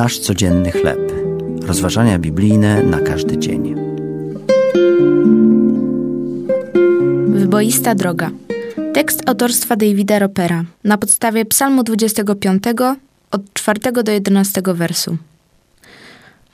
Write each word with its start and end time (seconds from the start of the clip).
Nasz 0.00 0.18
codzienny 0.18 0.70
chleb. 0.70 1.12
Rozważania 1.62 2.18
biblijne 2.18 2.82
na 2.82 3.00
każdy 3.00 3.38
dzień. 3.38 3.74
Wyboista 7.28 7.94
droga. 7.94 8.30
Tekst 8.94 9.22
autorstwa 9.26 9.76
Davida 9.76 10.18
Ropera 10.18 10.64
na 10.84 10.98
podstawie 10.98 11.44
Psalmu 11.44 11.82
25 11.82 12.62
od 13.30 13.42
4 13.52 13.80
do 14.02 14.12
11 14.12 14.62
wersu. 14.66 15.16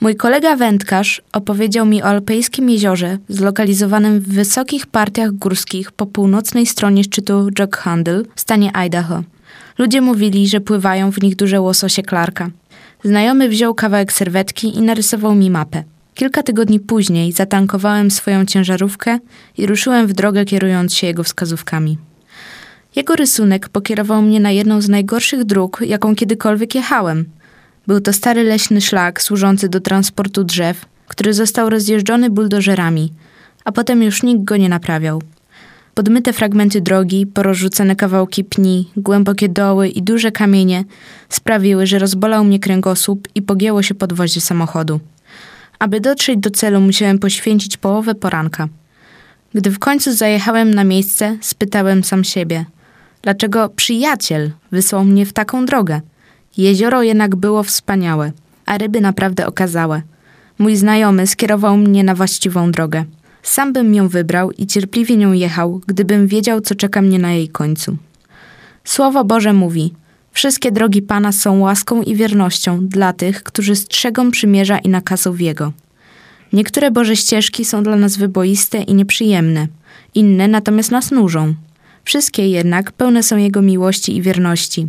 Mój 0.01 0.15
kolega 0.15 0.55
wędkarz 0.55 1.21
opowiedział 1.33 1.85
mi 1.85 2.03
o 2.03 2.05
alpejskim 2.05 2.69
jeziorze 2.69 3.17
zlokalizowanym 3.29 4.19
w 4.19 4.27
wysokich 4.27 4.87
partiach 4.87 5.31
górskich 5.31 5.91
po 5.91 6.05
północnej 6.05 6.65
stronie 6.65 7.03
szczytu 7.03 7.49
Jack 7.59 7.77
Handle 7.77 8.23
w 8.35 8.41
stanie 8.41 8.75
Idaho. 8.75 9.23
Ludzie 9.77 10.01
mówili, 10.01 10.47
że 10.47 10.59
pływają 10.59 11.11
w 11.11 11.21
nich 11.21 11.35
duże 11.35 11.61
łososie 11.61 12.03
Clarka. 12.03 12.49
Znajomy 13.07 13.49
wziął 13.49 13.73
kawałek 13.75 14.13
serwetki 14.13 14.77
i 14.77 14.81
narysował 14.81 15.35
mi 15.35 15.51
mapę. 15.51 15.83
Kilka 16.13 16.43
tygodni 16.43 16.79
później 16.79 17.31
zatankowałem 17.31 18.11
swoją 18.11 18.45
ciężarówkę 18.45 19.19
i 19.57 19.65
ruszyłem 19.65 20.07
w 20.07 20.13
drogę 20.13 20.45
kierując 20.45 20.93
się 20.93 21.07
jego 21.07 21.23
wskazówkami. 21.23 21.97
Jego 22.95 23.15
rysunek 23.15 23.69
pokierował 23.69 24.21
mnie 24.21 24.39
na 24.39 24.51
jedną 24.51 24.81
z 24.81 24.89
najgorszych 24.89 25.43
dróg, 25.43 25.81
jaką 25.85 26.15
kiedykolwiek 26.15 26.75
jechałem. 26.75 27.25
Był 27.87 28.01
to 28.01 28.13
stary 28.13 28.43
leśny 28.43 28.81
szlak 28.81 29.21
służący 29.21 29.69
do 29.69 29.79
transportu 29.79 30.43
drzew, 30.43 30.85
który 31.07 31.33
został 31.33 31.69
rozjeżdżony 31.69 32.29
buldożerami, 32.29 33.13
a 33.65 33.71
potem 33.71 34.03
już 34.03 34.23
nikt 34.23 34.43
go 34.43 34.57
nie 34.57 34.69
naprawiał. 34.69 35.21
Podmyte 35.97 36.33
fragmenty 36.33 36.81
drogi, 36.81 37.25
porozrzucane 37.25 37.95
kawałki 37.95 38.43
pni, 38.43 38.91
głębokie 38.97 39.49
doły 39.49 39.89
i 39.89 40.01
duże 40.01 40.31
kamienie 40.31 40.83
sprawiły, 41.29 41.87
że 41.87 41.99
rozbolał 41.99 42.43
mnie 42.43 42.59
kręgosłup 42.59 43.27
i 43.35 43.41
pogięło 43.41 43.83
się 43.83 43.95
podwozie 43.95 44.41
samochodu. 44.41 44.99
Aby 45.79 46.01
dotrzeć 46.01 46.39
do 46.39 46.51
celu, 46.51 46.81
musiałem 46.81 47.19
poświęcić 47.19 47.77
połowę 47.77 48.15
poranka. 48.15 48.67
Gdy 49.53 49.71
w 49.71 49.79
końcu 49.79 50.13
zajechałem 50.13 50.73
na 50.73 50.83
miejsce, 50.83 51.37
spytałem 51.41 52.03
sam 52.03 52.23
siebie, 52.23 52.65
dlaczego 53.21 53.69
przyjaciel 53.69 54.51
wysłał 54.71 55.05
mnie 55.05 55.25
w 55.25 55.33
taką 55.33 55.65
drogę. 55.65 56.01
Jezioro 56.57 57.03
jednak 57.03 57.35
było 57.35 57.63
wspaniałe, 57.63 58.31
a 58.65 58.77
ryby 58.77 59.01
naprawdę 59.01 59.47
okazałe. 59.47 60.01
Mój 60.59 60.75
znajomy 60.75 61.27
skierował 61.27 61.77
mnie 61.77 62.03
na 62.03 62.15
właściwą 62.15 62.71
drogę. 62.71 63.05
Sam 63.47 63.73
bym 63.73 63.95
ją 63.95 64.07
wybrał 64.07 64.51
i 64.51 64.67
cierpliwie 64.67 65.17
nią 65.17 65.33
jechał, 65.33 65.81
gdybym 65.87 66.27
wiedział, 66.27 66.61
co 66.61 66.75
czeka 66.75 67.01
mnie 67.01 67.19
na 67.19 67.33
jej 67.33 67.49
końcu. 67.49 67.97
Słowo 68.83 69.25
Boże 69.25 69.53
mówi: 69.53 69.93
Wszystkie 70.31 70.71
drogi 70.71 71.01
Pana 71.01 71.31
są 71.31 71.59
łaską 71.59 72.03
i 72.03 72.15
wiernością 72.15 72.87
dla 72.87 73.13
tych, 73.13 73.43
którzy 73.43 73.75
strzegą 73.75 74.31
przymierza 74.31 74.77
i 74.77 74.89
nakazów 74.89 75.41
Jego. 75.41 75.73
Niektóre 76.53 76.91
Boże 76.91 77.15
ścieżki 77.15 77.65
są 77.65 77.83
dla 77.83 77.95
nas 77.95 78.17
wyboiste 78.17 78.77
i 78.77 78.93
nieprzyjemne, 78.93 79.67
inne 80.15 80.47
natomiast 80.47 80.91
nas 80.91 81.11
nużą. 81.11 81.53
Wszystkie 82.03 82.49
jednak 82.49 82.91
pełne 82.91 83.23
są 83.23 83.37
Jego 83.37 83.61
miłości 83.61 84.17
i 84.17 84.21
wierności. 84.21 84.87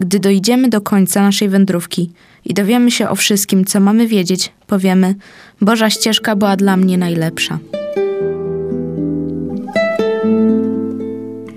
Gdy 0.00 0.18
dojdziemy 0.18 0.68
do 0.68 0.80
końca 0.80 1.22
naszej 1.22 1.48
wędrówki 1.48 2.10
i 2.44 2.54
dowiemy 2.54 2.90
się 2.90 3.08
o 3.08 3.14
wszystkim, 3.14 3.64
co 3.64 3.80
mamy 3.80 4.06
wiedzieć, 4.06 4.52
powiemy: 4.66 5.14
Boża 5.60 5.90
ścieżka 5.90 6.36
była 6.36 6.56
dla 6.56 6.76
mnie 6.76 6.98
najlepsza. 6.98 7.58